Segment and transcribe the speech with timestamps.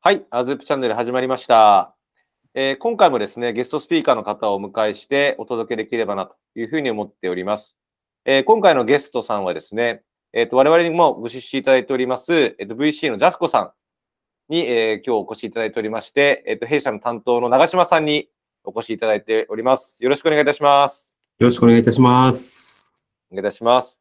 [0.00, 1.92] はい、アズープチャンネル始まりました。
[2.54, 7.76] えー今回もですね、ゲストスピーカーの方をお迎えしてお届けできればなというふうに思っております。
[8.24, 10.02] えー今回のゲストさんはですね、
[10.32, 18.28] えーと我々にもご出資いただいております、えーと VC のジャフコさんに、えー今日お越しいただいておりまして、えーと弊社の担当の長島さんに
[18.62, 20.00] お越しいただいております。
[20.00, 21.12] よろしくお願いいたします。
[21.40, 22.88] よろしくお願いいたします。
[23.32, 23.97] お願いいたします。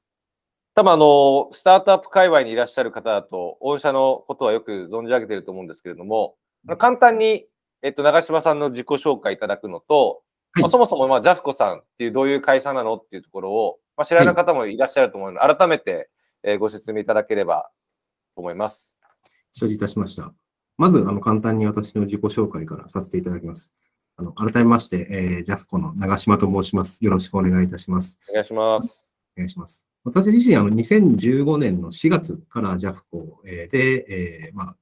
[0.78, 6.36] 多分あの、スタートアップ界隈にいらっしゃる方だと、御社のことはよく存じ上げていると思うんですけれども、
[6.78, 7.48] 簡単に、
[7.82, 10.22] えっと、長嶋さんの自己紹介いただくのと、
[10.54, 16.12] はいまあそもそも、まあ、ジャフコさんっていうどういう会社なのっていうところを、まあ、知らない方もいらっしゃると思うので、改めて、
[16.44, 17.72] えーご説明いただければ
[18.36, 19.00] と思います。
[19.54, 20.32] 承知いたしました。
[20.78, 23.74] まず、あの、簡単に私の自己紹介からさせていただきます。
[24.16, 27.04] あの、改めまして、えー、ジャフコの長島と申します。
[27.04, 28.20] よろしくお願いいたします。
[28.30, 29.08] お願いします。
[29.36, 29.88] お願いします。
[30.08, 34.06] 私自身、あの、2015年の4月からジャフコえで、
[34.48, 34.76] えーまあ、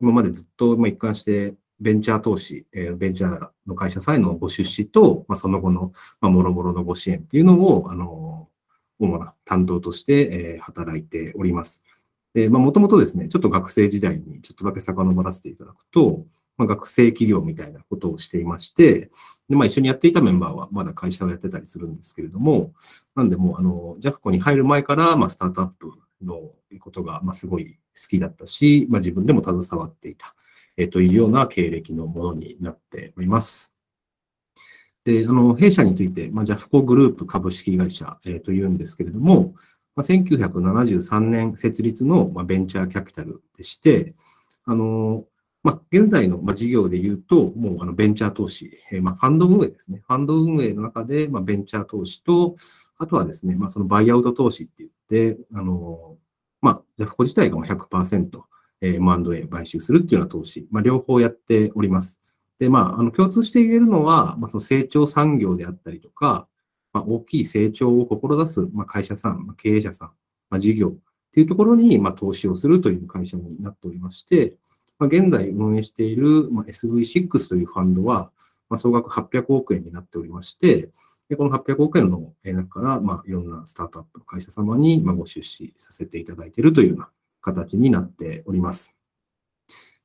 [0.00, 8.48] 今までずっとま一貫して、ベンチャー投資、えーベンチャーの会社さんへのご出資と、まあ、その後の、まあ、もろもろのご支援っていうのを、あの、
[8.98, 11.84] 主な担当として、えー働いております。
[12.34, 16.26] で、まあ、もともとですね、ちょっと学生時代にちょっとだけ遡らせていただくと、
[16.60, 19.10] まあ、学生企業みたいなことをしていまして、
[19.48, 22.74] で、まあ、一緒にやっていたメンバーはまだ会社をやってたりするんですけれども、
[23.16, 25.90] なんでもう、あの、ジャフコに入る前から、まあ、スタートアップ
[26.22, 30.34] のことが、まあ、すごい好きだったし、まあ、自分でも携わっていた、
[30.76, 33.74] えというような経歴のものになっております。
[35.02, 39.54] で、あの、弊社について、まあ、ジャフコグループ株式会社、えーというんですけれども、
[39.96, 44.14] まあ、1973年設立の、まあ、ベンチャーキャピタルでして、
[44.66, 45.24] あの、
[45.62, 48.70] まあ、現在の、事業で言うと、もうあのベンチャー投資、
[49.02, 50.02] まあ、ファンド運営ですね。
[50.06, 52.54] ファンド運営の中で、まあ、ベンチャー投資と、
[52.96, 54.90] あとはですね、まあ、そのバイアウト投資って言っ
[55.34, 56.16] て、あの、
[56.62, 58.42] まあ、ジャフコ自体が100%、
[58.82, 62.20] えー、M&A 買収するっていうような投資、まあ、両方やっております。
[62.58, 66.46] で、まあ、あの、共通して言えるのは、まあ、その成長産業であったりとか、
[66.92, 70.08] まあ、大きい成長を志す、まあ、会社さん、まあ、経営者さん、
[70.48, 74.56] まあ、事業っていうところに、まあ、投資をするという会社になっておりまして、
[75.00, 78.30] まあ、現在運営している、まあ、SV6 というファンドは、
[78.68, 80.90] まあ、総額800億円になっておりまして、
[81.28, 87.08] でこの800億円の中から、まあ、いろんなスタートアップの会社様に、まあ、ご出資させていただいているというような
[87.40, 88.94] 形になっております。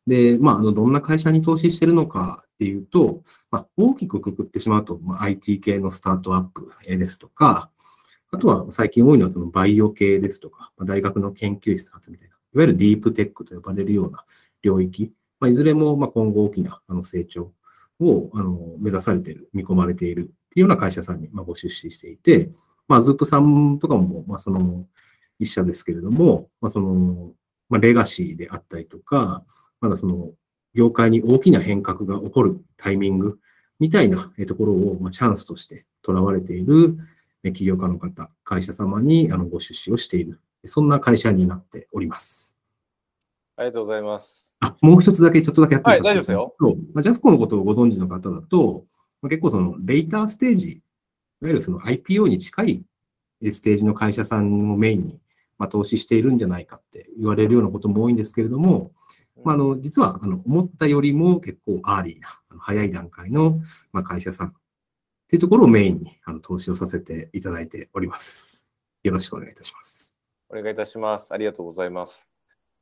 [0.07, 7.69] で、まあ、あの、どんな会社に投資しているのかっていうと、まあ、大きくくくってしまうと、まあ、IT 系のスタートアップですとか、
[8.31, 14.25] あとは最近多いのはそのバイオ系ですとか、ま、大学の研究室発みたいな、いわゆるディープテックと呼ばれるような
[14.65, 17.53] 領域、まあ、いずれもま今後大きなあの成長
[17.99, 22.49] をあの目指されている、見込まれているっていうような会社さんにまご出資していて、
[22.87, 24.85] まあ、ズープさんとかもまその
[25.39, 27.31] 一社ですけれども、まあ、その
[27.69, 29.43] まレガシーであったりとか、
[29.79, 30.31] まだその
[30.73, 33.39] 業界に大きな変革が起こるタイミング
[33.79, 36.97] みたいなところをまチャンスとしてとらわれている
[37.53, 42.57] 起業家の方、会社様にあのご出資をしている、そんな会社になっております。
[43.57, 44.44] ありがとうございます。
[44.65, 46.55] あ、もう一つだけ、ちょっとだけやってはい大丈夫ですよ。
[46.59, 48.85] そうまあ、ジャフコのことをご存知の方だと、
[49.21, 50.81] まあ、結構そのレイターステージ、い
[51.41, 52.83] わゆるその IPO に近い
[53.51, 55.19] ステージの会社さんをメインに、
[55.57, 58.91] まあ、投資しているんじゃないかって言われるようなことも多いんですけれども、
[59.43, 63.59] まあ、あの実はあの思ったよりも結構アーリーな、あの早い段階の、
[63.91, 64.53] まあ、会社さんっ
[65.27, 68.67] ていうところをメインにあの投資をさせていただいております。
[69.03, 70.15] よろしくお願いいたします。
[70.49, 71.33] お願いいたします。
[71.33, 72.34] ありがとうございます。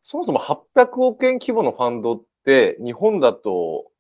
[0.03, 3.91] そもそも800億円規模のファンドって、日本だと、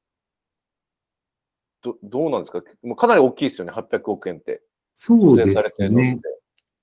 [1.81, 2.61] どどうなんですか？
[2.83, 4.61] もうかなり大きいですよね、800億円って。
[4.95, 6.19] そうですね。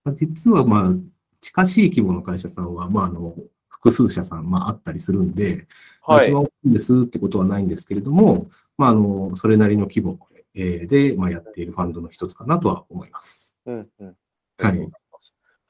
[0.04, 0.92] まあ実は、まあ、
[1.40, 3.34] 近しい規模の会社さんは、まあ、あの、
[3.68, 5.66] 複数社さん、まあ、あったりするんで、
[6.06, 6.28] まあはい。
[6.28, 10.18] 一番大きいですってことはないんですけれども、まあ、あの、それなりの規模
[10.54, 13.58] えーで、まあ、やっているファンドの一つかなとは思います。
[13.66, 14.16] うんうん。
[14.58, 14.90] はい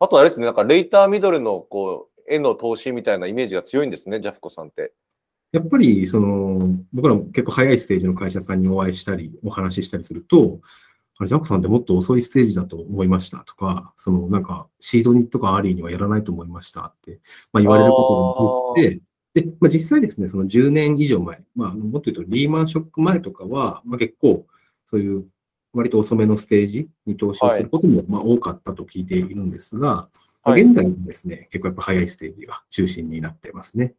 [0.02, 4.92] あとあれですね、なんかレイターミドルのこう、への投資みたいなイメージが強いんですね、ジャフコさんって。
[5.52, 10.60] やっぱり、その、僕らも結構早いステージの会社さんにお会いしたり、お話ししたりすると、
[11.18, 17.18] あれ、ジャフコさんってもっと遅いステージだと思いましたとか、その、なんか、シードにとかアーリーにはやらないと思いましたって、
[17.52, 24.46] まあ、言われることが多くて、で、まあ、実際ですね、その10年以上前、まあ、もっと言うとリーマンショック前とかは、まあ、結構、
[24.88, 25.26] そういう、
[25.72, 33.94] 割と遅めのステージに投資をすることも、まあ、多かったと聞いているんですが、まあはい現在はですね、結構やっぱ早いステージが中心になってますね。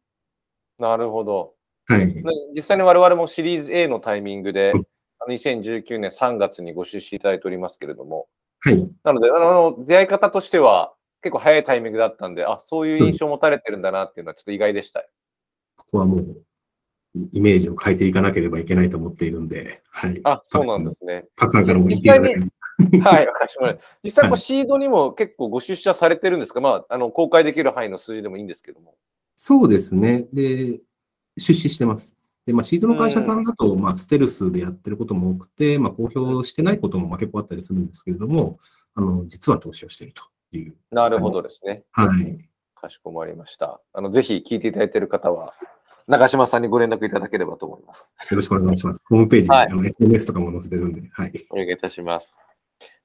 [0.79, 1.53] なるほど。
[1.85, 2.13] はい。
[2.13, 2.23] で
[2.55, 4.85] 実際に我々もシリーズ A のタイミングでうん、
[5.19, 8.27] あの2019年3月にご出資いただいておりますけれども、
[8.61, 8.89] はい。
[9.03, 10.93] なので、あの、出会い方としては、
[11.23, 15.03] 結構早いタイミングだったんで、あ、そういう印象を持たれてるんだなっていうのはちょっと意外でした。
[15.77, 16.43] ここはもう、
[17.33, 20.21] イメージを変えていかなければいけないと思っているんで、はい。
[20.23, 21.25] あ、そうなんですね。
[21.35, 22.51] たくさんからも聞いていただける。
[23.01, 23.77] はい、わかりました。
[24.03, 28.95] 実際、こうシードにも結構ご出社されてるんですか、まあ、あの公開できる範囲の数字でもいいんですけども。
[29.35, 30.27] そうですね。
[30.33, 30.79] で、
[31.37, 32.15] 出資してます。
[32.45, 38.57] で、まあ、シードの会社さんだと、まあ、ステルスでやってることも多くて、まあ、公表してないこともまあ結構あったりするんですけれども、
[38.95, 40.75] あの、実は投資をしているという。
[40.91, 41.83] なるほどですね。
[41.91, 42.49] はい。
[42.75, 43.79] かしこまりました。
[43.93, 45.53] あの、ぜひ聞いていただいている方は、
[46.07, 48.11] 長島さんにご連絡いただければと思います。
[48.31, 49.03] よろしくお願いします。
[49.07, 51.33] ホームページに、はい、SNS とかも載せてるんで、はい。
[51.51, 52.35] お願いいたします。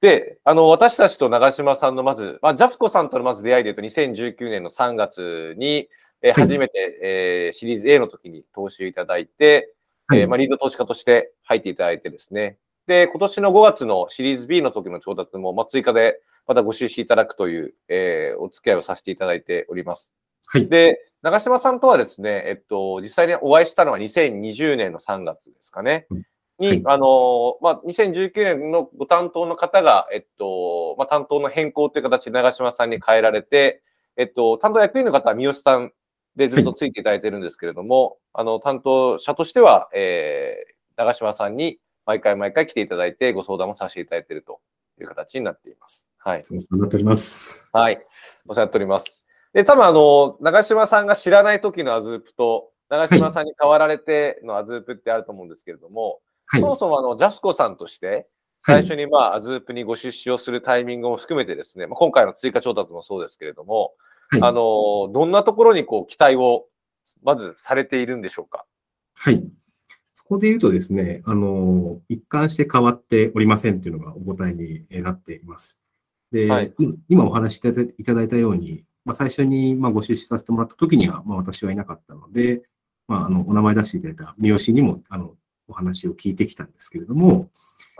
[0.01, 5.89] で、あの、私たちと長島さんのまず、まあ、ジャフコさんとのまず出会いでいうと、2019年の3月に、
[6.21, 9.73] えー、初めて、はい、えー、シリーズ A の時に投資をいただいて、
[10.07, 12.57] はい、えー、まあ、リード投資家として入っていただいてですね、
[12.87, 20.11] で、今年の5月のシリーズ B の時の調達も、まあ、追加でまたご出資いただくという、えー、お付き合いをさせていただいております。
[20.47, 20.67] はい。
[20.67, 26.07] で、長島さんとはですね、えっと、実際にお会いしたのは2020年の3月ですかね。
[26.59, 33.81] に、はい、あの、まあ、2019年のご担当の方が、えっと、まあ、担当の変更という形で長島さんに変えられて、
[34.15, 35.91] えっと、担当役員の方は三好さん
[36.35, 44.59] でずっとついていただいてるんですけれども、はい、あの、担当者としては、えー、長島さんに毎回毎回来ていただいてご相談もさせていただいていると
[44.99, 46.07] いう形になっています。
[46.17, 46.41] はい。
[46.41, 47.67] お世話になっております。
[47.71, 48.05] はい。
[48.47, 49.23] お世話になっております。
[49.53, 58.27] で、多分あの、長島さんが知らない時のアズープと、長島さんに代わられてのアズープってあると思うんですけれども、はい、そもそもあの、ジャスコさんとして、
[58.65, 63.93] 最初にまあ、アズープにご出資をするタイミングも含めてですね、まあ、今回の追加調達もそうですけれども、
[64.29, 66.65] はい、あの、どんなところにこう、期待を、
[67.23, 68.65] まずされているんでしょうか？
[69.15, 69.41] はい。
[70.13, 75.79] そこで言うとですね、あの、一貫して変わっておりませんというのがお答えになっています。
[76.33, 76.73] で、はい、
[77.07, 82.61] 今お話しいただいたように、まあ、最初にまあご出資させてもらった時には、まあ、私はいなかったので、
[83.07, 85.35] まあ、あのお名前出していただいた三好にもあの
[85.67, 87.49] お話を聞いてきたんですけれども、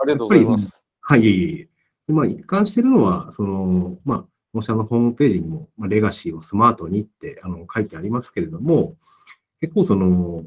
[0.00, 0.84] ありがとうございます。
[1.00, 2.12] はい、いえいえ。
[2.12, 4.24] まあ、一貫しているのは、その、まあ、
[4.54, 8.96] 御社のホームページにも、まあ、レガシーをスマートにってあの書いてありますけれども、
[9.60, 10.44] 結構その、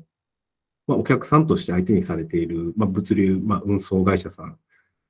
[0.87, 4.57] まあ、お客さんとして相手にされている、まあ、物流、まあ、運送会社さん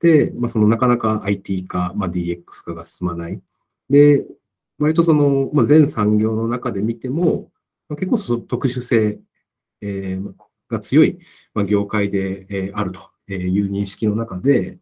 [0.00, 3.40] で、まあ、そのなかなか IT 化、まあ、DX 化が進まない。
[3.88, 4.26] で、
[4.78, 7.50] 割とその、まあ、全産業の中で見ても、
[7.88, 9.20] まあ、結構その特殊性、
[9.80, 10.32] えー、
[10.72, 11.18] が強い、
[11.54, 13.00] ま、業界で、え、あると
[13.32, 14.78] いう認識の中で、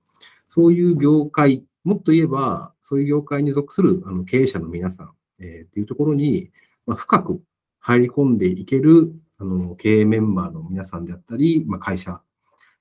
[0.49, 6.51] そういう業界、もっと言えば、そういう業界に属するあの経営者の皆さん、え、っていうところに、
[6.87, 7.43] ま、深く
[7.81, 12.23] 入り込んでいけるあの経営メンバーの皆さんであったり、ま、会社、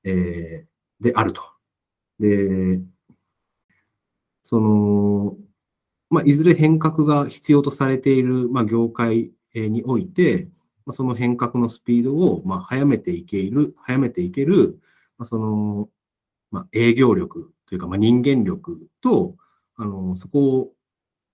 [0.03, 0.65] え、
[1.01, 1.41] であると。
[2.19, 2.81] で、
[4.43, 5.37] その、
[6.09, 10.49] まあ、いずれ変革が必要とされている、まあ、業界において、
[10.93, 14.79] その変革のスピードを、ま、早めていける、早めていける、
[15.17, 15.89] まあ、その、
[16.51, 19.35] ま、営業力というか、ま、人間力と、
[19.77, 20.73] あの、そこを、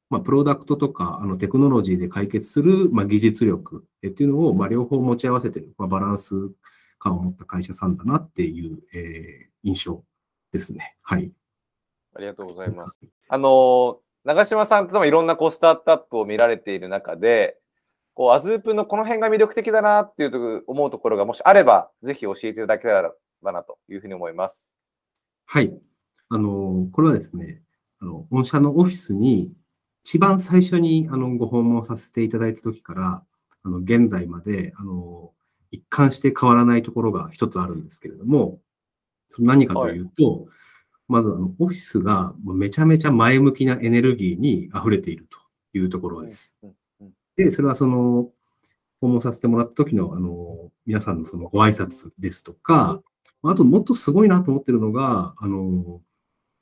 [0.10, 6.36] ま、プロダクトとか、あの、テクノロジーで解決する、ま、技術力っていうのを、ま、両方持ち合わせてる、ま、バランス
[7.00, 10.04] 感を持った会社さんだなっていう、え、印象
[10.52, 10.96] ですね。
[11.02, 11.32] はい。
[12.16, 13.00] ありがとうございます。
[13.30, 17.58] あの、長島さんといろんなこうスタートアップを見られている中で、
[18.16, 22.94] こうアズープのこの辺が魅力的だなっていう思うところがもしあれば、ぜひ教えていただけれ
[23.42, 24.68] ばなというふうに思います。
[25.46, 25.72] はい。
[26.30, 27.62] あの、これはですね、
[28.00, 29.52] あの、御社のオフィスに
[30.04, 33.24] 一番最初にあのご訪問させていただいた時から、
[33.64, 35.32] あの、現在まで、あの、
[35.72, 38.60] 一貫して変わらないところが一つあるんですけれども、
[39.40, 40.46] 何かというと、はい
[41.08, 45.38] まずあのオフィスがめちゃめちゃ前向きなエネルギーに溢れていると
[45.78, 46.58] いうところです。
[47.36, 48.30] で、それはその、
[49.02, 53.02] 訪問させてもらった時のあの皆さんのそのご挨拶ですとか、
[53.44, 56.02] あともっとすごいなと思ってるのが、あの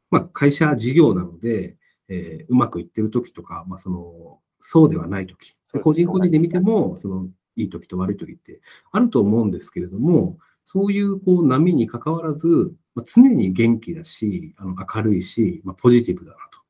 [0.10, 1.77] まあ、会社事業なので、
[2.10, 8.62] えー、うまくいってる時とか、まあ、そのそうではない時、個人個人で見ても、そのいい時と悪い時って
[8.92, 16.62] あると思うんですけれども、そういうこう波にかかわらず、まあ、常に元気だし、あの明るいし、まあ、ポジティブだなと。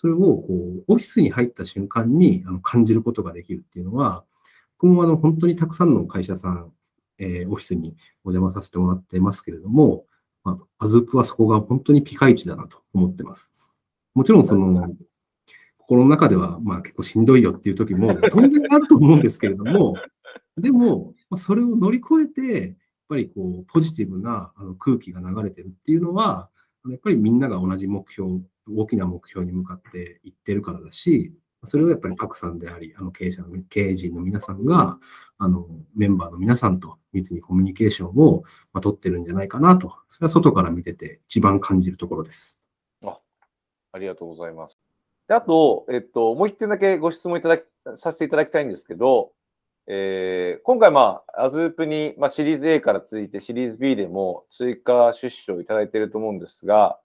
[0.00, 4.24] それをこうオフィスに入った瞬間にあの感じることができるっていうのは、
[4.78, 6.72] 僕もあの本当にたくさんの会社さん、
[7.18, 10.04] えー、オフィスにお邪魔させてもらってますけれども、
[10.42, 13.52] まあ、アズープはそこが本当にピカイチだなと思ってます。
[14.14, 14.94] もちろんその、
[15.78, 19.96] 心の中ではまあ結構しんどいよっていう時も当然あると思うんですけれども、
[20.56, 22.76] でも、まあ、それを乗り越えて、
[23.10, 26.48] ぱりこうポジティブなあの空気が流れてるっていうのは、
[26.88, 28.40] やっぱりみんなが同じ目標、
[28.76, 31.32] 大きな目標に向かっていってるからだし、
[31.64, 34.98] それをやっぱりパクさんであり、あの経営者の経営陣の皆さんが、
[35.38, 42.62] あのメンバーの皆さんと密にコミュニケーションを、まあ、取ってるんじゃないかなと、それは外から見てて一番感じるところです。
[43.04, 43.18] あ
[43.92, 44.78] ありがとうございます。
[45.28, 47.64] であと、えっと、もう一点だけご質問いただき
[47.96, 49.32] させていただきたいんですけど、
[49.86, 56.98] えー、今回、まあ、アズープに、まあ、シリーズ A から続いてシリーズ B でも追加出資をいただいていると思うんですが、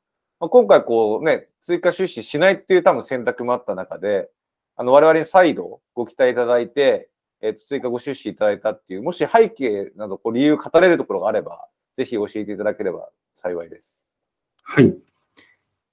[0.46, 4.30] まあ、今回、こうね、追加出資しないっていう多分選択もあった中で、
[4.76, 7.10] あの、我々に再度ご期待いただいて、
[7.42, 14.04] えっ、と、追加ご出資いただいたっていう、もし背景など、こう、理由語れるところがあれば、ぜひ教えていただければ幸いです。
[14.62, 14.96] はい。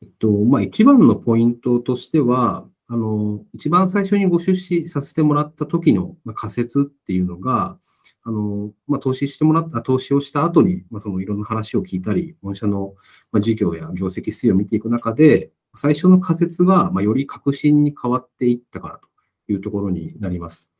[0.02, 7.78] えっと、まあ、一番のポイントとしては、あの、一番最初にご出資させてもらった時の仮説っていうのが、
[8.24, 12.94] あの、まあ、投資してもらった、投資をした後に、まあ、そのいろんな話を聞いたり、御社の
[13.40, 19.08] 事業や業績推移を見ていく中で、最初の仮説が、まあ、より革新に変わっていったからと
[19.52, 20.70] いうところになります。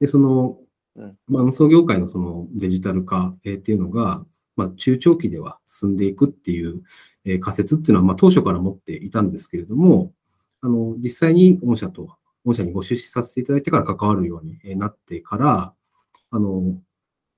[0.00, 0.58] で、その、
[1.28, 4.24] まあ、運送業界のそのデジタル化っていうのが、
[4.56, 6.82] まあ、中長期では進んでいくっていう
[7.40, 10.12] 仮説っていうのは、まあ、当初から持っていたんですけれども、
[10.60, 15.74] あの、実際に御社と、御社にご出資させていただいてから関わるようになってから、
[16.30, 16.80] あの、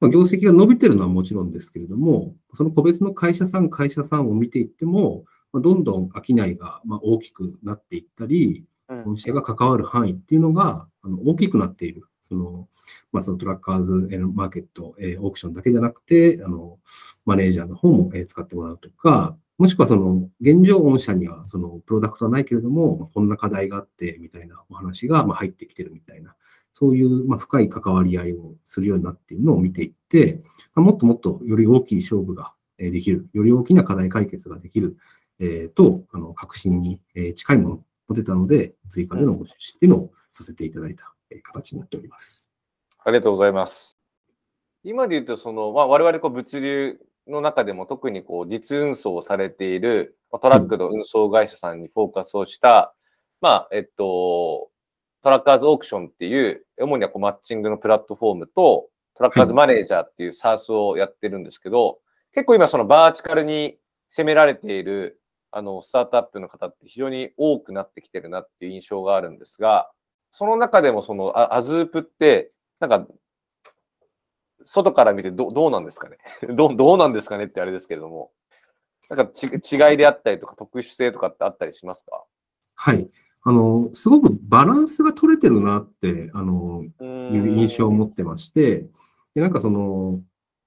[0.00, 8.64] まあ、業績が伸びてるのはもちろんですけれども、その個別の会社さん、会社さんを見ていっても、まあ、どんどん商いがま大きくなっていったり、
[9.04, 12.04] 御社が関わる範囲っていうのがあの大きくなっている。
[12.28, 12.68] その
[13.12, 16.78] まあ、そのトラッカーズマーケット、えー、オークションだけじゃなくて、あの
[17.26, 26.34] マネージャーの方も、え使ってもらうとか、もしくはその現状御社にはそのプロダクトはないけれども、こんな課題があってみたいなお話がま入ってきてるみたいな、
[26.74, 30.40] そういうま深い関わり合いをするようになっているのを見ていって、
[30.74, 34.96] まもっともっとより大きい勝負ができる、より大きな課題解決ができる、
[35.38, 37.00] えー、と、あの、革新に、
[37.36, 41.12] 近いものを持てたので、追加でのご出資っていうのをさせていただいた、
[41.42, 42.50] 形になっております。
[42.98, 43.98] ありがとうございます。
[44.84, 46.98] 今で言うと、その、まあ、我々こう物流
[47.28, 52.94] の中でも特にこう実運送をされているトラックの運送会社さんにフォーカスをした、
[53.40, 54.70] まあ、えっと、
[55.22, 61.98] トラッカーズオークションっていう、主にはこうマッチングのプラットフォームと、トラッカーズマネージャーっていう SARS をやってるんですけど、
[62.34, 69.90] 結構今そのバーチカルに攻められているあの、スタートアップの方って非常に多くなってきてるなっていう印象があるんですが、
[70.32, 73.06] その中でもそのアズープって、なんか、
[74.64, 76.16] 外から見てどどうなんですかね？
[76.56, 77.44] どどうなんですかね？
[77.44, 78.32] ってあれですけれども、
[79.10, 82.24] なんかち違いであったりとか特殊性とかってあったりしますか？
[82.76, 83.10] はい。
[83.44, 88.86] あの、すごくバランスが取れてるなって、あの、いう印象を持ってまして、
[89.34, 90.20] でなんかその、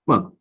[0.06, 0.32] まあ、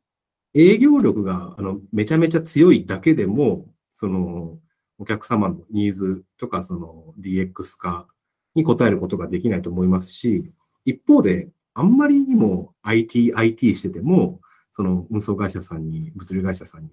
[0.54, 4.58] 営業力があのめちゃめちゃ強いだけでも、その、
[4.98, 8.06] お客様のニーズとか、その DX 化
[8.54, 10.50] に応えることができないと思いますし、
[10.84, 16.90] 一方で、あんまりにも IT、IT してても、その運送会社さんに、物流会社さんに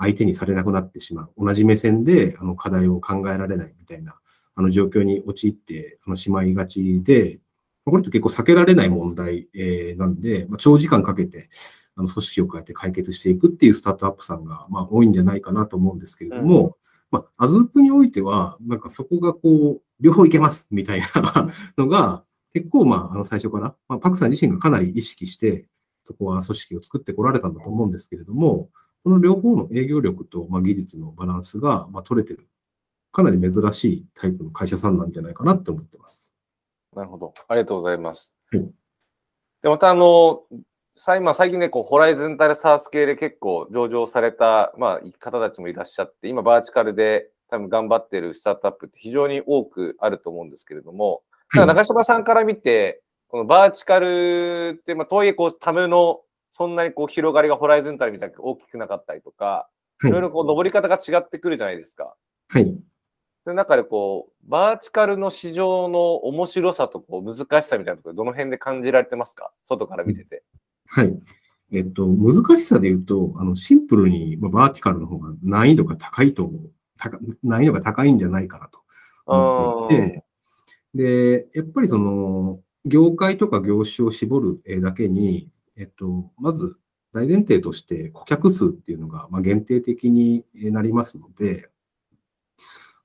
[0.00, 1.32] 相手にされなくなってしまう。
[1.46, 4.16] 同じ目線であの課題を考えられないみたいな
[4.56, 7.38] あの状況に陥ってあのしまいがちで、
[7.84, 11.48] これって結構避けられない問題、えー、なんで、まあ、長時間かけて
[11.96, 16.72] あの組織を変えて解決していくっていうスタートアップさんが、まあ、多いんじゃないかなと思うんですけれども、うん、
[17.10, 25.68] まあ、アズープにおいては、なんかそこがこう、両方いけますみたいな のが、結構、まあ、あの最初から、まあ、パクさん自身がかなり意識して、
[26.04, 28.70] そこは組織を作ってこられたんだと思うんですけれども、
[29.02, 32.48] その両方の営業力と、まあ、技術のバランスが、まあ、取れてる、
[33.12, 36.32] かなり珍しいタイプの会社さんなんじゃないかなって思ってます。
[36.94, 37.34] なるほど。
[37.48, 38.30] ありがとうございます。
[38.52, 38.62] はい、
[39.62, 40.42] で、また、あの、
[41.18, 56.20] 今最近ね、こう、ホライズンタルサース系で結構上場された、まあ、方たちもいらっしゃって、今、バーチカルで多分頑張ってるスタートアップって非常に多くあると思うんですけれども、はい、中島さんから見て、このバーチカルって、まあ、とはいえ、こう、タムの、
[56.60, 59.70] そんなにこう、広がりがホライズンタルみたいに大きくなかったりとか、
[60.04, 62.14] いろいろこう、登り方が違ってくるじゃないですか。
[62.48, 62.78] はい。
[63.44, 69.52] その中でこう、バーチカルの市場の面白さとこう難しさみたいなところ、どの辺で感じられてますか？
[69.64, 70.42] 外から見てて。
[70.86, 71.18] はい。
[71.72, 76.70] えっと、難しさで言うと、あの、シンプルに、まあ、バーティカルの方が難易度が高いと思う。
[77.42, 78.80] 難易度が高いんじゃないかなと
[79.24, 80.24] 思っていて、
[80.92, 85.48] で、やっぱりその、業界とか業種を絞るだけに、
[85.80, 86.76] えっと、まず
[87.12, 91.70] 大前提として顧客数っていうのが、まあ、限定的になりますので、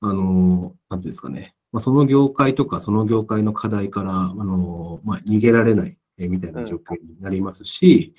[0.02, 8.14] あの、なんていうんですかね、まあ、その業界とかその業界の課題から、あの、まあ、逃げられないえみたいな状況になりますし、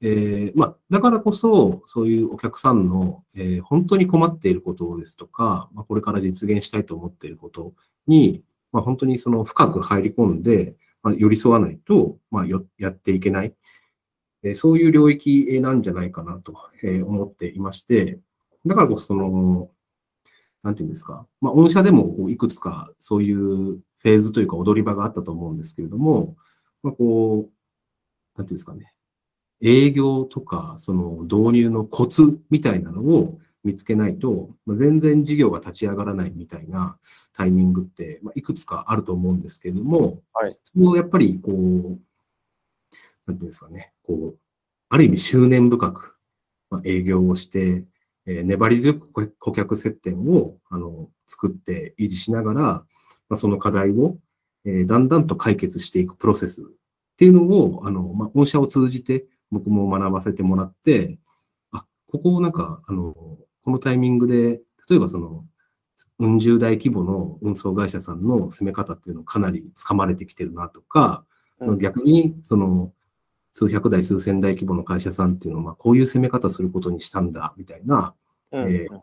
[0.00, 7.74] えー、まあ、だからこそ、そういうお客さんの、えー、本当に困っていることですとか、まあ、これから実現したいと思っていること
[8.06, 13.54] に、まあ、本当にその深く入り込んで、まあ、寄り添わないと、まあ、よやっていけない、
[14.42, 16.54] えー、そういう領域なんじゃないかなと
[17.04, 18.18] 思っていまして、
[18.66, 19.70] だからこそその、
[20.62, 26.36] なんていうんですか、まあ、御社でもいくつかそういうフェーズというか踊り場があったと思うんですけれども、
[26.82, 28.92] まあ、こう、なんていうんですかね、
[29.60, 36.96] 営業とか、その導入のコツみたいなのを見つけないと、まあ、全然事業が立ち上がらないみたいな
[37.32, 41.98] タイミングって、まあ、いくつかあると思うんですけれども、はい、そのやっぱりこう、
[43.28, 44.38] なんていうんですかね、こう、
[44.88, 46.16] ある意味執念深く、
[46.70, 47.84] まあ、営業をして、
[48.26, 52.86] えー、粘り強く顧客接点をあの作って維持しながら、ま
[53.30, 54.16] あ、その課題を、
[54.64, 56.64] えー、だんだんと解決していくプロセスっ
[57.18, 61.18] ていうのを、あの、まあ、御社を通じて僕も学ばせてもらって、
[61.72, 65.44] あ、ここをなんか、あの、このタイミングで、例えばその、
[66.20, 71.24] うん十大規模の運送会社さんの攻め方っていうのをかなり掴まれてきてるなとか、
[71.60, 72.92] うん、逆に、その、
[73.52, 78.14] 数百台、数千台規模の会社さんっていうのは、まあ、こういう攻め方することにしたんだ、みたいな、
[78.52, 79.00] うん、えー、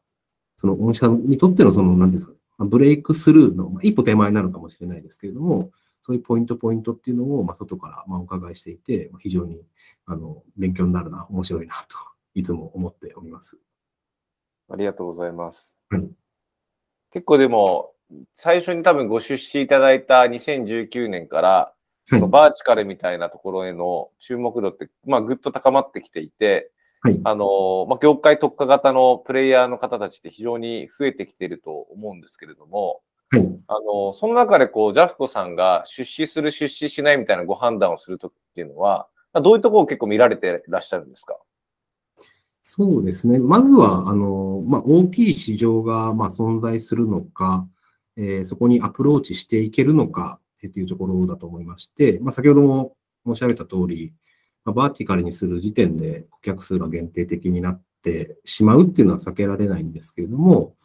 [0.57, 5.71] その御社にとっての、その、何ですか、ブレイクスルーの、まあ、一歩手前なのかもしれないですけれども、
[6.05, 9.59] そういうポイント、ポイントっていうのを、まあ、外からまあお伺いしていて、非常に
[10.05, 11.97] あの勉強になるな、面白いなと、
[12.35, 13.57] いつも思っております。
[14.69, 15.73] ありがとうございます。
[15.89, 16.07] はい、
[17.11, 17.93] 結構でも、
[18.35, 21.74] 最初に多分ご出資いただいた2019年から、
[22.09, 26.71] はい、バーチカルみたいなところへの注目度って、まあ、ぐっと高まってきていて、
[27.01, 41.37] はい、あの、まあ、業界特化型のプレイヤーの方たちって非常に増えてきていると思うんですけれども、はい、あの、その中でこう、ジャフコさんが出資する、出資しないみたいなご判断をするときっていうのは、どういうところを結構見られていらっしゃるんですか？
[42.63, 43.37] そうですね。
[43.37, 47.67] まずは、あの、まあ、大きい市場が、まあ、存在するのか、
[48.17, 52.95] えー、そこにアプローチしていけるのかっていうところだと思いまして、まあ、先ほども
[53.25, 54.13] 申し上げた通り、
[54.63, 60.75] まあ、バーティカルにする時点で顧客数が限定的になってしまうっていうのは避けられないんですけれども、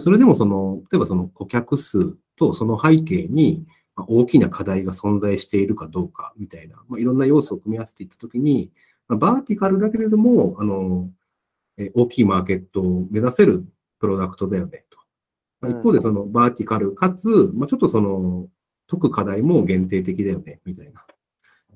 [0.00, 8.70] それでもその、例えばその顧客数とその背景に大きな課題が存在しているかどうかみたいな、まあ、いろんな要素を組み合わせていったときに、
[9.08, 11.08] まあ、バーティカルだけれども、あの、
[11.78, 13.64] え大きいマーケットを目指せる
[13.98, 14.98] プロダクトだよねと。
[15.60, 18.48] まあ、一方でそのバーティカルかつ、まあ、ちょっとその
[18.88, 21.04] 解く課題も限定的だよねみたいな。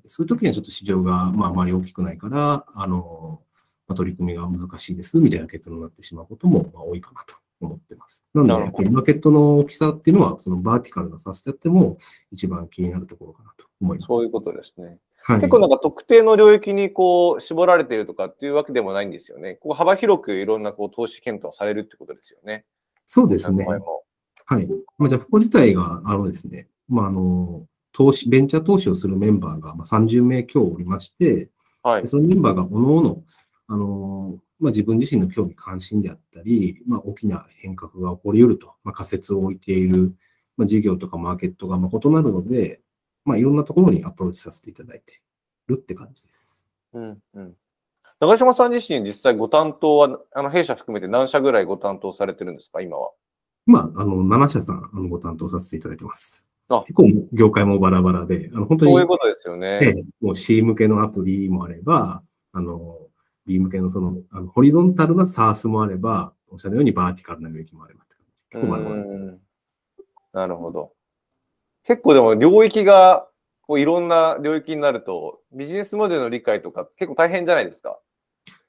[0.06, 3.42] そういう時にはちょっと市場がまああまり大きくないから、あの、
[3.86, 8.22] まあ、取り組みが難しいですみたいな結論になってしまうことも多いかなと思ってます。
[8.34, 11.98] なので、マーケットの大きさっていうのは、そのバーティカルなさせてやっても、
[12.30, 14.06] 一番気になるところかなと思います。
[14.06, 14.98] そういうことですね。
[15.22, 19.56] はい、結構なんか特定の領域にこう絞られているとかっていうわけでもないんですよね。
[19.56, 22.64] こう幅広くいろんなこう投資検討されるってことですよね。
[23.06, 23.66] そうですね。
[23.66, 24.68] はい。
[24.98, 31.48] まあ、じゃあ、ここ自体が、あのですね、まあ、あの、投資、ベンチャー投資をするメンバーがまあ30名強おりまして、
[31.83, 33.16] はい、そのメンバーが各々、
[33.68, 40.14] あの、まあ、自分自身の興味関心であったり、まあ、大きな変革が起こり得ると、まあ、仮説を置いている、
[40.57, 42.81] まあ、事業とかマーケットがまあ異なるので、
[43.24, 45.22] まあ、いろんなところにアプローチさせていただいて
[45.66, 46.66] るって感じです。
[46.92, 47.55] うんうん、
[48.20, 53.12] 長島さん自身、実際ご担当は、あの弊社含めて何社ぐらいご担当されてるんですか、今は？
[53.66, 56.49] 今、あの7社さんあのご担当させていただいてます。
[56.72, 60.04] あ結構業界もバラバラで、あの本当にそういうことですよね。
[60.20, 62.98] もう C 向けのアプリもあれば、あの
[63.44, 68.04] B 向けのその、あのホリゾンタルな SARS もあれば、おっしゃるようにバーティカルな領域もあれば
[68.50, 68.76] 結構
[70.33, 70.92] なるほど。
[71.85, 73.26] 結構でも領域が
[73.62, 77.98] こういろんな領域になると、ビジネスモデルの理解とか結構大変じゃないですか？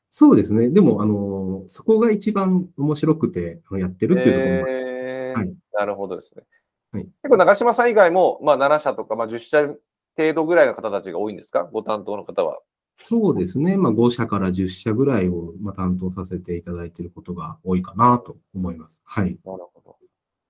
[0.09, 0.69] そうですね。
[0.69, 6.43] でも、あの、そこが一番面白くてやってるっていうところも、えー、はい、なるほどですね。
[6.91, 9.67] はい、結構長嶋さん以外も、まあ、7社とか、まあ、10社
[10.17, 11.63] 程度ぐらいの方たちが多いんですか？
[11.71, 12.59] ご担当の方は。
[12.97, 13.77] そうですね。
[13.77, 19.01] まあ、5社から10社ぐらいを、まあ、担当させていただいていることが多いかなと思います。
[19.03, 19.37] はい。
[19.43, 19.97] なるほど。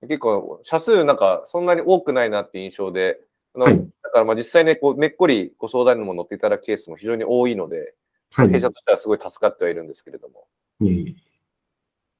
[0.06, 3.20] 結構、社数なんかそんなに多くないなって印象で、
[3.54, 7.94] はい、だからまあ実際ね、こうめっこりご相談にも乗っていただくケースも非常に多いので、
[8.32, 10.46] はい、弊社としてはすごい助かってはいるんですけれども。
[10.80, 11.14] いえいえ。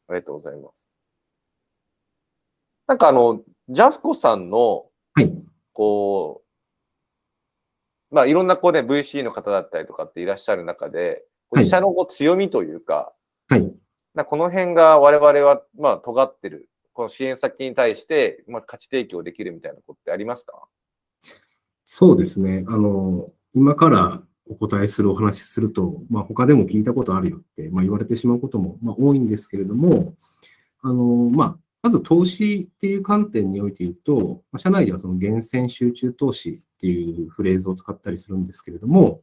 [0.09, 0.75] ありがとうございます。
[2.87, 5.33] なんかあの、ジャフコさんの、はい、
[5.73, 6.43] こ
[8.11, 11.25] う、まあ、いろんなこうね、VC の方だったりとかっていらっしゃる中で、
[11.57, 13.15] 自社のこう強みというか、
[13.49, 13.73] はい。
[14.15, 20.67] なこの辺が我々は、まあ、尖ってる、この支援先に対して、まあ、価値提供できるみたいなことってありますか？
[21.87, 22.67] そうですね。
[22.69, 30.15] あの、今からお答えするお話しすると、まあ、他でも聞いたことあるよって、まあ、言われてしまうことも、まあ、多いんですけれども、
[30.83, 39.21] あの、まあ、まず投資っていう観点において言うと、社内ではその源泉集中投資っていうフレーズを使ったりするんですけれども、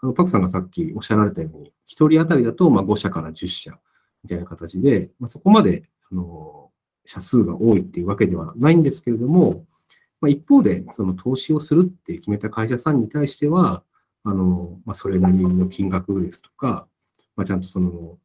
[0.00, 3.78] あのパクさんがさっきおっしゃられたように、1人当たりだとま5社から10社
[4.22, 6.70] みたいな形で、まあ、そこまであの
[7.04, 9.64] 社数が多いっていうわけではないんですけれども、
[10.20, 13.82] まあ、一方で、その投資をするって決めた会社さんに対しては、
[14.24, 16.86] あのまあ、それなりの金額ですとか、
[17.34, 18.18] まあ、ちゃんとその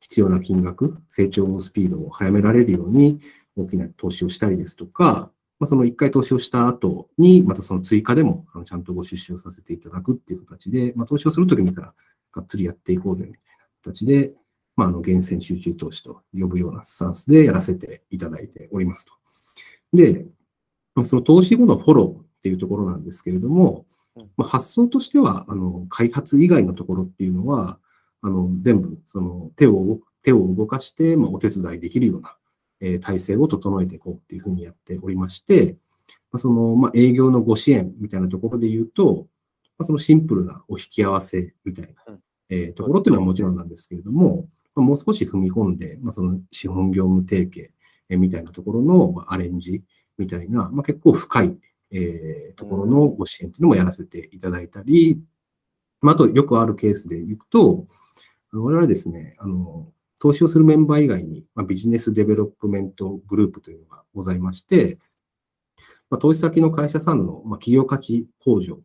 [0.00, 3.20] 必要な金額、成長スピードを早められるように
[3.56, 11.94] 大きな投資をしたりですとか、まあ、その1回投資をした後に、またその追加でもちゃんとご出資をさせていただくっていう形で、まあ、投資をするとき見たら、
[12.32, 13.48] がっつりやっていこうぜみたいな
[13.82, 14.34] 形で、
[14.76, 19.12] まあ、あの源泉集中投資と呼ぶようなスタンスでやらせていただいておりますと。
[19.92, 20.26] で、
[21.04, 23.86] その投資後のフォローっていうところなんですけれども、
[24.36, 27.80] まあ、発想としては、あの開発以外のところっていうのは、
[28.22, 32.36] あの全部その手を手を動かして、まあ、お手伝いできるような、
[32.80, 35.76] えー、体制を整えていこうっていうふうにやっておりまして、
[36.30, 39.26] まあ、その、まあ、営業のご支援みたいなところで言うと、
[39.78, 42.18] まあ、そのシンプルなお引き合わせみたいな、
[42.50, 47.72] えー、ところっていうのはもちろんなんですけれども、まあ、もう少し踏み込んで、まあ、その資本業務提携、
[48.08, 49.82] えー、みたいなところの、まあ、アレンジ
[50.18, 51.56] みたいな、まあ、結構深い、
[51.92, 55.18] えー、ところのご支援っていうのもやらせていただいたり、
[56.00, 57.86] まあ、あとよくあるケースで言うと、
[58.52, 64.98] 我々ですね、あの、投資をするメンバー以外に、まあ、ビジネスデベロップメントグループというのがございまして、
[66.10, 68.80] まあ、投資先の会社さんの、まあ、企業価値向上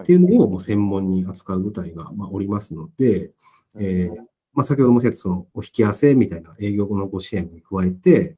[0.00, 3.30] っていうのをもう専門に扱う部隊が、まあ、おりますので、
[3.78, 4.16] えー
[4.52, 8.36] まあ、先ほど申し上げたそのお引き合わせみたいな営業のご支援に加えて、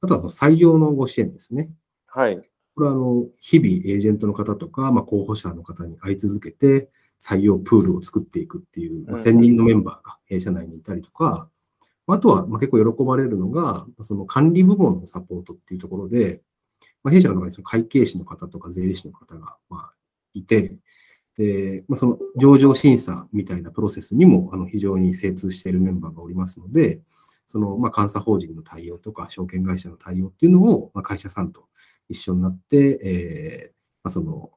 [0.00, 1.70] あとはその採用のご支援ですね。
[2.06, 2.36] はい。
[2.74, 6.90] これはあの日々エージェントの方とか、まあ、候補者の方に会い続けて、
[7.22, 11.48] 採用プールを作っていくっていう、まあ、1000人のメンバーが弊社内にいたりとか、
[12.06, 16.42] あとはまあ結構喜ばれるのが、その管理部門のサポートっていうところで、
[17.02, 19.92] まあ、弊社の中にその会計士の方とか税理士の方がまあ
[20.34, 20.76] いて、
[21.38, 27.00] でまあ、その上場審査みたいなプロセスにもあの非常に精通しているメンバーがおりますので、
[27.48, 31.68] そのまあ監査法人の対応とか証券会社の対応っていうのをまあ会社さんと
[32.08, 33.74] 一緒になって、えー
[34.04, 34.50] まあ、その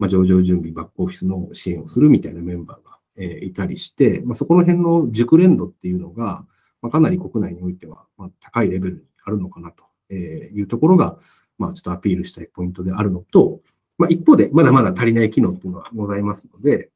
[0.00, 6.46] まあ、上場準備、バックオフィスの支援をするみたいなメンバーが、えー、いたりして、まあ、そこの辺の熟練度っていうのが、
[6.80, 11.18] まあ、かなり国内においては、まあ、高いレベルにあるのかなというところが、
[11.58, 13.60] まあ、ちょっとアピールしたいポイントであるのと、
[13.98, 16.90] まあ、一方で、まだまだ足りない機能っていうのはございますので、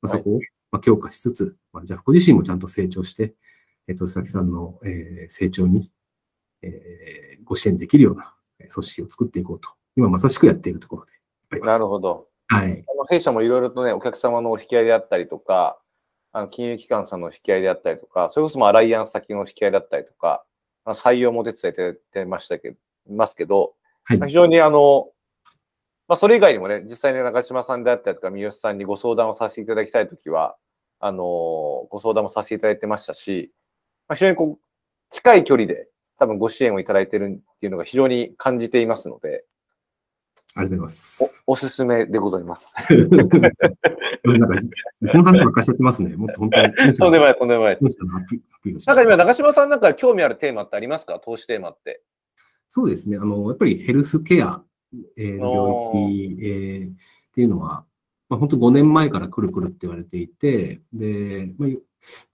[0.00, 0.40] まあ、そこを
[0.70, 3.34] まあ強化しつつ、まあ、ジャフコ自身もちゃんと成長して、
[3.88, 5.90] えっと、崎さんの、えー、成長に、
[6.62, 8.32] えー、ご支援できるような
[8.72, 11.12] 組織を作っていこうと、今まさしくやっているところで
[11.50, 11.68] あります。
[11.70, 12.28] なるほど。
[12.48, 12.84] はい。
[12.88, 15.78] あの弊社もいろいろとね、お客様のお引き合いであったりとか、
[16.32, 20.44] あの金融機関さんの引き合いであったりとか、それこそもアライアンス先の引き合いだったりとか、
[20.84, 22.76] まあ、採用も手伝いててましたけど、
[23.10, 25.08] ますけど、はい、まあ、非常にあの、
[26.08, 30.56] まあ、それ以外にもね、実際に中島さんであったりとか、三好さんにご相談をさせていただきたいときは、
[31.00, 31.22] あの、
[31.90, 33.52] ご相談もさせていただいてましたし、
[34.08, 34.64] まあ、非常にこう、
[35.10, 39.44] 近い距離で多分ご支援をいただいてるっていうのが非常に感じていますので、
[40.56, 41.34] ありがとうございます。
[41.46, 42.72] おおすすめでございます。
[42.88, 44.58] なんか、
[45.00, 46.16] うちの話ばっかしちゃってますね。
[46.16, 46.72] もっと本当に。
[46.94, 47.78] とんでもない、とんでもない。
[47.80, 51.18] なんか今、長嶋さんなんか興味あるテーマってありますか？
[51.18, 52.02] 投資テーマって。
[52.68, 53.16] そうですね。
[53.16, 54.62] あの、やっぱりヘルスケア、
[55.16, 56.94] えー、領域、えー、っ
[57.32, 57.84] ていうのは、
[58.28, 61.80] まあ、本当5年前からくるくるって言われていて、で、まあ、なんてい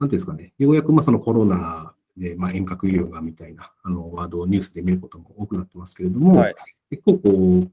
[0.00, 6.54] うんですかね、ようやくまあそのコロナで、まあ、遠隔医療がみたいなあのワードをニュースで見ることも多くなってますけれども、はい、
[6.90, 7.70] 結構こう、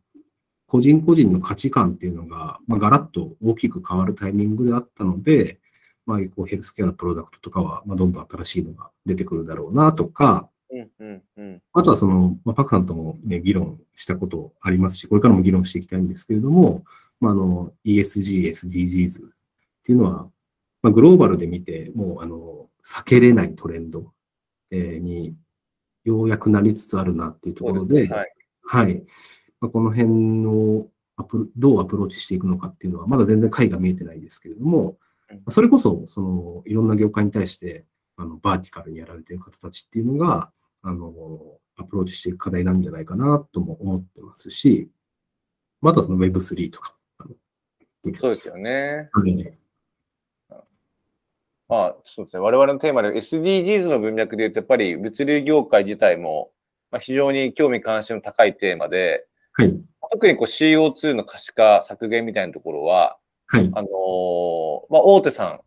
[0.68, 5.60] 個人個人の価値観っていうのが、まあ、ガラッと大きく変わるタイミングであったので、
[6.06, 16.84] まあ、こうヘルスケアのプロダクトとかは、まあ、どんどん新しいのが出てくるだろうなとか、うんうんうん、あとはその、まあ、パクさんとも、ね、議論したことありますし、これからも議論していきたいんですけれども、
[17.20, 19.30] まあ、あの ESG、SDGs っ
[19.84, 20.12] ていうのは、
[20.82, 24.12] まあ、グローバルで見て、もうあの避けれないトレンド、
[24.72, 25.34] えー、に
[26.04, 29.04] ようやくなりつつあるなっていうところで、はい、はい。
[29.60, 30.10] まあ、この辺
[30.44, 34.98] のアプどうアプローチしていくのかっていうのは、まだ全然解が見えてないですけれども、
[35.50, 40.52] それこそ、その、いろんな業界に対して、あの、バーティカルにやられている方たちっていうのが、
[40.84, 41.12] あの、
[41.76, 44.90] アプローチしていく課題なんじゃないかなとも思ってますし、
[45.82, 46.96] またその Web3 とか。
[48.20, 49.10] そうですよね。
[51.68, 52.40] まあ、そうですね。
[52.40, 56.52] 我々のテーマで SDGs の文脈で言うと、やっぱり物流業界自体も、
[56.92, 59.76] まあ、非常に興味関心の高いテーマで、はい、
[60.12, 63.18] 特にこう CO2 の可視化、削減みたいなところは、
[63.48, 63.88] はい、あのー、
[64.90, 65.60] まあ、大手さん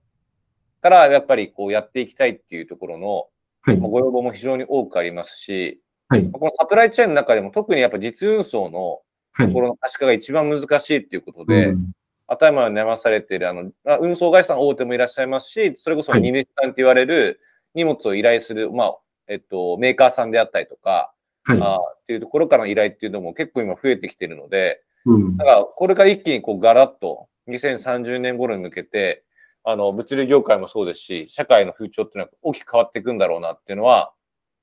[0.81, 3.27] からやっぱりこうやっていきたいっていうところの、
[3.63, 6.31] はい、ご要望も非常に多くありますし、はい。
[6.31, 9.01] このサプライチェーンの中でも特にやっぱ実運送の
[9.33, 9.61] はいとこ。
[9.61, 11.93] ろの可視化が一番難しいっていうことで、うん
[12.33, 17.41] 頭を悩まされているあのあ運送会社さん大手もいらっしゃいますし、それこそはい荷主さんって言われる
[17.75, 21.13] 荷物を依頼する、まあえっと、メーカーさんであったりとか、
[21.45, 21.61] はい。
[21.61, 29.25] あっていうところからの依頼っていうのも結構今増えてきているので、うんだからこれから一気にこうガラッと2030年頃に向けて、
[29.65, 34.13] あの物流業界もそうですし、社会の風潮っていうのは大きく変わっていくんだろうなっていうのは、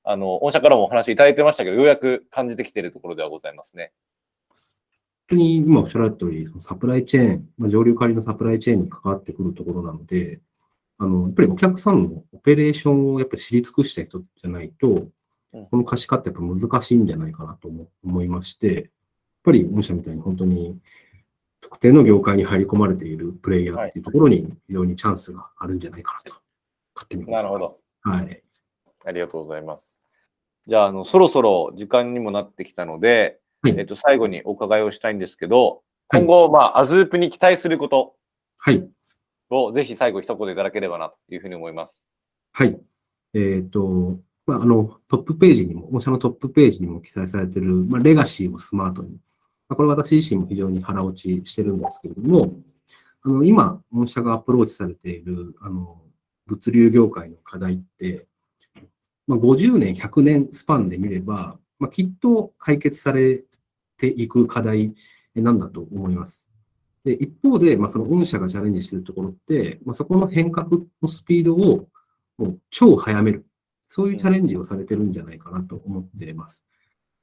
[0.04, 3.92] あの御社からもお話いただいてましたけど、ようやく感じてきているところではございますね。
[4.50, 4.58] 本
[5.30, 10.40] 当に今おっしゃられた通り、そのサプライチェーン、まあ、上流仮のサプライチェーンに関わってくるところなので、
[11.00, 15.12] あの、やっぱりお客さんのオペレーションをやっぱり知り尽くした人じゃないとうん、
[15.52, 18.86] この可視化ってやっぱ難しいんじゃないかなと思思いまして、やっ
[19.44, 20.78] ぱり御社みたいに本当に
[21.62, 26.38] 特定の業界に入り込まれているプレイヤーっていうところに非常にチャンスがあるんじゃないかなと、
[26.96, 27.86] 勝手に思ってます。
[28.02, 28.44] はい。
[29.06, 29.98] ありがとうございます。
[30.68, 38.16] じゃあ、あのそろそろ時間にもなってきたので、はいえっと、最後にお伺いをしたいんですけど、はい今後、まあ、アズープに期待すること
[38.60, 38.88] はい。
[39.50, 42.02] をぜひ最後一言いただければなというふうに思います。
[42.54, 42.80] はい。
[43.34, 49.10] えっ、と、まあ、あの、トップページにも、御社のトップページにも記載されている、まあ、レガシーをスマートに。
[49.68, 52.56] まあ、これ私自身も非常に腹落ちしてるんですけれども、
[53.24, 56.02] あの、今、御社がアプローチされている、あの、
[56.46, 58.26] 物流業界の課題って、
[59.28, 63.44] まあ、50年、100年スパンで見れば、まあ、きっと解決され
[63.98, 64.94] ていく課題
[65.36, 66.48] なんだと思います。
[67.04, 70.70] で、一方で、まあ、その御社がチャレンジしているところって、まあ、そこの変革
[71.02, 71.90] のスピードを
[72.38, 73.46] もう超早める。
[73.88, 76.66] そういうチャレンジをされてるんじゃないかなと思っています。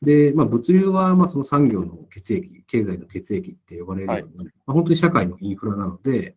[0.02, 6.36] で、まあ、物流は、まあ、その産業の血液、経済の血液って呼ばれるように、まあ、本当に社会のインフラなので、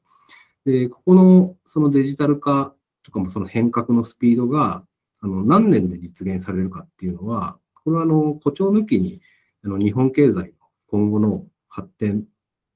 [0.65, 4.83] で、ここのそのデジタル化とかもその変革のスピードが、
[5.21, 9.21] あの、何年で実現されるかっていうのは、これはあの、誇張抜きに、
[9.63, 10.51] あの、日本経済の
[10.87, 12.25] 今後の発展、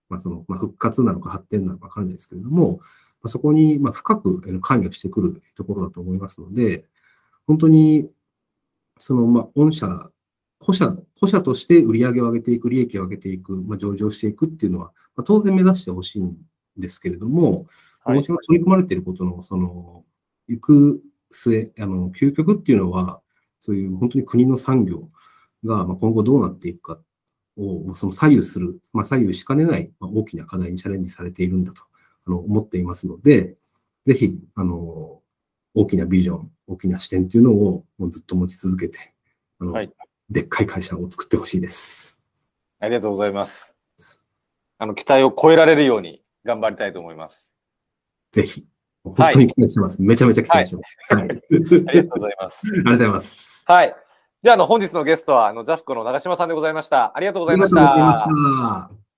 [0.09, 2.79] まあ、その、まあ、復活なのか発展なのかわからないですけれども、
[3.21, 6.85] まあ、そこに、まあ、深く関与してくるところだと思いますので、
[7.51, 8.09] 本当に、
[8.97, 10.09] その、まあ、御社、
[10.57, 16.37] 個社、個社として売り上げを上げていく、利益を上げていく、まあ、上場していくっていうのは、まあ、当然目指してほしいん
[16.77, 17.65] ですけれども、
[18.05, 18.19] はい。
[18.19, 20.05] 御社が取り組まれていることの、その、
[20.47, 23.19] 行く末、あの、究極っていうのは、
[23.59, 25.09] そういう本当に国の産業
[25.65, 27.01] が、まあ、今後どうなっていくか
[27.57, 31.81] を、その左右する、まあ、左右しかねない、まあ、大きな課題にチャレンジされているんだと
[32.27, 33.57] あの思っていますので、
[34.05, 35.20] ぜひ、あの、
[35.73, 39.13] 大きなビジョン、大きな視点っていうのをもうずっと持ち続けて、
[39.59, 39.91] あの、はい
[40.31, 42.17] でっかい会社を作ってほしいです。
[42.79, 43.75] ありがとうございます。
[44.77, 47.49] あの、期待を超えられるように頑張りたいと思います。
[48.31, 48.65] ぜひ。
[49.03, 50.01] 本当に期待してます。
[50.01, 51.15] めちゃめちゃ期待してます。
[51.15, 51.23] はい。
[51.23, 51.41] あり
[51.89, 52.65] ありがとうございます。
[52.71, 53.63] がとうございます。
[53.67, 53.95] はい。
[54.41, 57.15] では、あの、本日のゲストは、あの、ジャフコの長島さんでございました。
[57.15, 58.95] ありがとうございましありがとうございまたし。
[58.95, 59.10] た。